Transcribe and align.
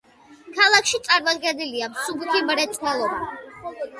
ქალაქში 0.59 0.99
წარმოდგენილია 1.07 1.91
მსუბუქი 1.93 2.43
მრეწველობა. 2.47 3.31